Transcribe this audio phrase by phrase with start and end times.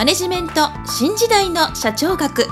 [0.00, 2.46] マネジメント新時代の社長学。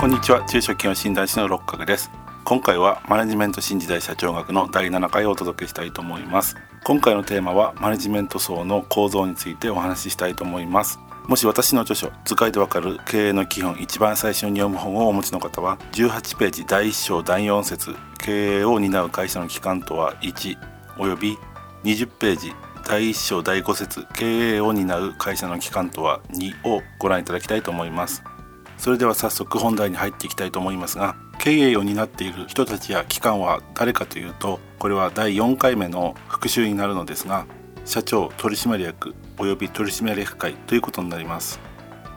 [0.00, 0.42] こんにちは。
[0.48, 2.10] 中小企業診断士の六角です。
[2.44, 6.56] 今回はマネジメント新時代社長学の第7回をお届けしたいと思います。
[6.82, 10.98] 今回のテーマはマネジメント層の構造についてお話ししたいと思います。
[11.26, 20.56] もし私の著書図解でわかる経営の基本一番最初に読む本をお持ちの方は18ページ第1章第4節経営を担う会社の機関とは1
[20.96, 21.36] および
[21.84, 22.54] 20ページ
[22.88, 28.22] 第1章第5節経営を担う会社の機関とは2をご覧いただきたいと思います。
[28.78, 37.46] それでは早速本題に入っていきたいと思いますが経営を担っている人たちや機関は誰かというとこれは第4回目の復習になるのですが
[37.84, 41.58] 社長取締役および取締役会ということになります。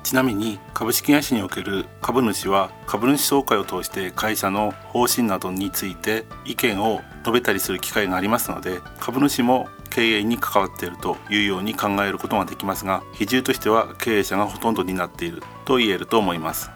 [0.03, 9.67] ちなみに株式会社における株主は株主総会を通して会社の方針などについて意見を述べたりする機会がありますので株主も
[9.99, 16.71] 経営に関わっているというように考えることができますが比重としては経営者がほとんどになっていると言えると思います。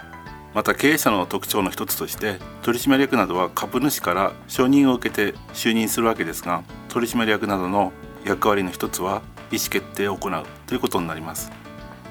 [0.54, 7.94] また経営者の特徴の一つとして取締役などは株主から承認を受けて就任するわけですが取締役などの
[8.26, 11.50] 役割の一つは意思決定を行うということになります。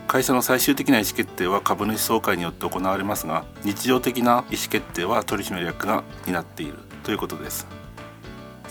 [0.09, 7.67] 会社の最終的な意思決定は株主総会によって行われますが日常的な意思決定は取締役が担っているということです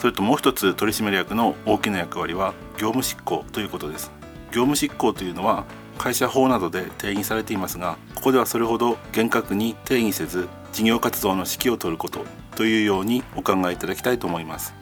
[0.01, 4.09] それともう一つ取締役の大きな役割は業務執行ということです。
[4.47, 5.63] 業務執行というのは
[5.99, 14.73] 会社法などで定義されていますがここではそれほど厳格に定義せず事業活動の指揮を執ることというようにお考えいただきたいと思います。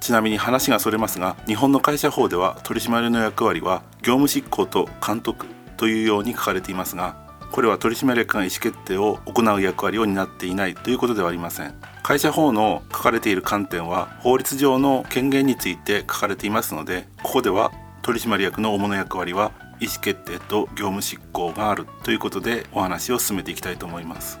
[0.00, 5.44] ちなみに話がそれますが日本の会社法では取締役の役割は業務執行と監督
[5.76, 7.14] というように書かれていますが
[7.50, 11.74] これは取締役が意思決定を行う役割を担っていないということではありません。
[12.02, 17.72] 会社法の書かれている観点は法律上の権限について書かれていますのでここでは
[18.02, 24.40] 取締役の主な役割は意思決定と業務執行があるということでお話を進めていきたいと思います。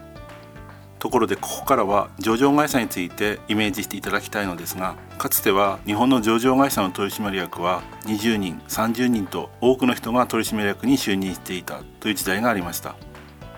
[0.98, 12.94] ところでここからは上場会社についてイメージしていただきたいのですがかつては日本の上場会社の取締役は20人30人と多くの人が取締役に就任していたという時代がありました。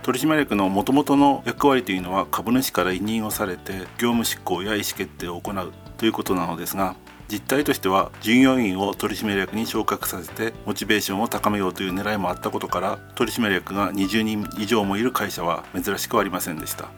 [0.04, 6.94] 取締役のもともとの役割というのは株主から委任をされて業務執行や意思決定を行うということなのですが
[7.28, 16.90] 実態としては従業員を取締役に昇格させてモチベーションを高めようという狙いもあったことから取締役が20人以上もいる会社は珍しくありませんでした。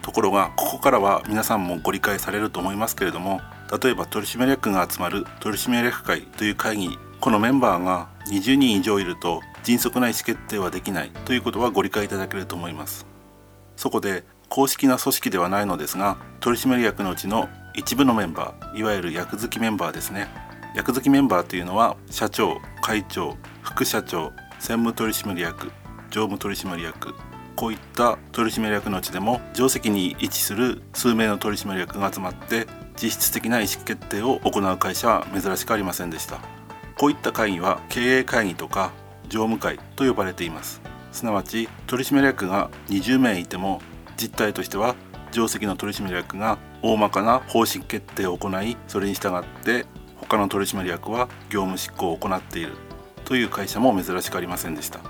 [0.00, 3.42] ところがここからは皆さんもご理解されると思いますけれども
[3.82, 13.04] 例えば取締役が集まる取締役会という会議このメンバーが20人以上いると迅速な意思決定はできないということはご理解いただけると思います。
[13.74, 20.28] そこで公式な組織ではないのですが取締役のうちの一部のメンバーいわゆる役付きメンバーですね。
[20.76, 25.72] 役付きメンバーというのは社長会長副社長専務取締役
[26.10, 27.16] 常務取締役
[27.56, 32.68] こういった取締役のうちでも定席に位置する数名の取締役が集まって
[33.02, 36.38] 実質的な意思決定を行う会社は珍しくありませんでした。
[36.96, 38.92] こういった会議は経営会議とか
[39.28, 40.80] 常務会と呼ばれています。
[41.12, 43.80] すなわち取締役が20名いても
[44.16, 44.94] 実態としては
[45.32, 49.86] 定席の取締役が大まかな方針決定を行いそれに従って
[50.16, 52.72] 他の取締役は業務執行を行っている。
[53.26, 55.00] という会社も珍しくありませんでした。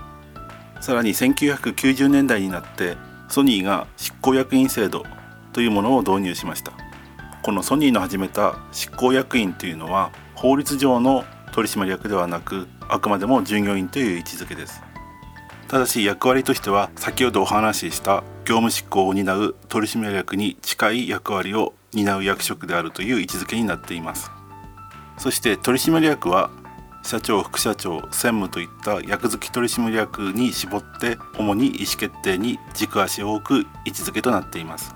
[0.81, 2.97] さらに1990年代になって
[3.29, 5.05] ソニーが執行役員制度
[5.53, 6.73] というものを導入しました。
[7.43, 11.23] このソニーの始めた執行役員というのは法律上の
[11.53, 14.81] 取締役ではなくあくまでも従業員という位置づけです。
[15.67, 24.31] ただし役割としては先ほどお話しした業務執行を担う取締役に近い役割を担う役職であるという位置づけになっています。
[25.17, 26.49] そして取締役は
[27.03, 34.93] 社長副社長専務といった役付き取締役に絞って主に意思決定に軸足を置く位置づけとなっています。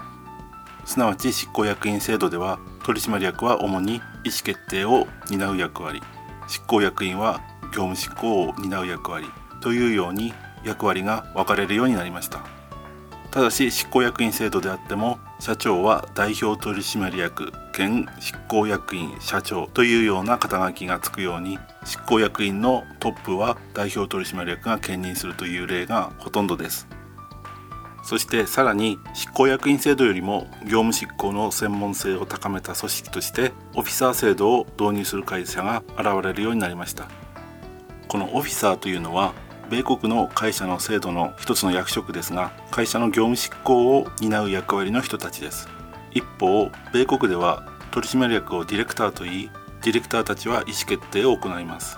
[0.86, 4.04] すなわち執行役員制度では取締役は主に意思
[4.44, 6.02] 決定を担う役割。
[6.48, 7.42] 執行役員は
[7.72, 9.28] 業務執行を担う役割
[9.62, 10.34] というように
[10.64, 12.42] 役割が分かれるようになりました。
[13.32, 26.88] ただし執行役員制度であっても社長は代表取締役兼執行役員社長というような肩書きがつくように執行役員のトップは代表取締役が兼任するという例がほとんどです。
[28.04, 37.08] そしてさらに執行役員制度よりも業務執行の専門性を高めた組織としてオフィサー制度を導入する会社が現れるようになりました。
[38.12, 39.34] このオフィサーというのは
[39.70, 45.70] 米国の会社の制度の一つの役職ですが会社の業務執行を担う役割の人たちです。
[46.12, 49.50] 一方米国では取締役をディレクターといい
[49.82, 51.98] ディレクターたちは意思決定を行います。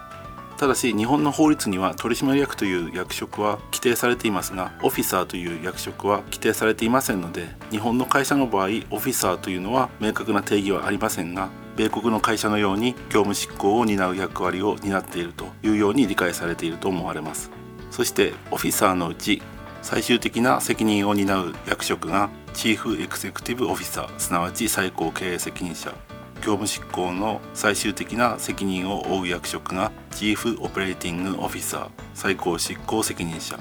[0.57, 17.52] ただし日本の法律には取締役という役職は規定されていますがオフィサーという役職は規定されていませんので日本の会社の場合オフィサーというのは明確な定義はありませんが米国の会社のように業務執行を担う役割を担っているというように理解されていると思われます。
[17.90, 19.42] そしてオフィサーのうち
[19.81, 25.94] 最終的な責任を担う役職がチーフエクゼクティブオフィサーすなわち最高経営責任者。
[26.38, 33.58] 業務執行の最終的な責任を負う役職がチーフオペレーティングオフィサー最高執行責任者。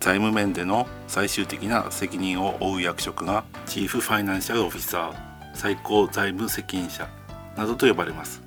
[0.00, 5.14] 財務面での最終的な責任を負う役職がチーフファイナンシャルオフィサー
[5.54, 7.08] 最高財務責任者。
[7.56, 8.42] などと呼ばれます。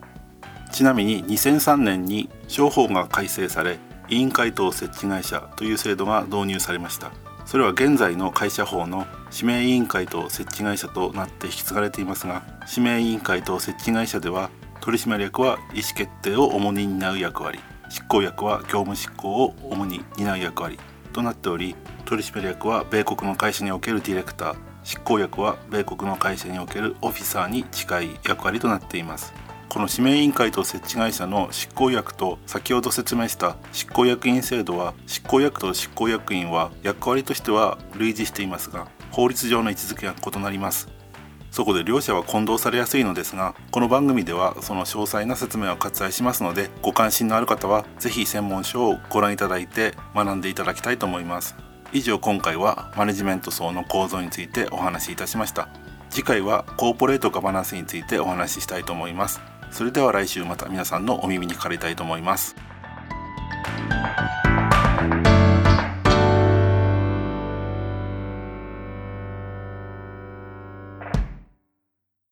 [0.71, 7.11] ちなみに2003年に商法が改正され委員会等設置会社という制度が導入されました。
[7.49, 14.51] それは現在の会社法の指名委員会と設置会社となって引き継がれていますが指名委員会と設置会社では
[14.81, 17.59] 取締役は意思決定を主に担う役割
[17.89, 20.79] 執行役は業務執行を主に担う役割
[21.11, 21.75] となっており
[22.05, 29.33] 取締役は米国の会社におけるディレクター執行役は米国の会社におけるオフィサーに近い役割となっています。
[29.69, 40.89] この指名委員会と設置会社の執行役と先ほど説明した執行役員制度は執行役と執行役員は役割としては類似していますが法律上の位置づけが異なります。
[41.51, 51.55] そこで両者は混同されやすいのですがこの番組ではその詳細な説明を割愛しますのでご関心のある方は是非専門書をご覧いただいて学んでいただきたいと思います。
[51.91, 55.69] 以上今回はマネジメント層の構造についてお話しいたしました。
[56.11, 59.41] 次回はコーポレートガバナンスについてお話ししたいと思います。
[59.71, 62.55] それでは来週また皆さんのお耳にかかりたいと思います。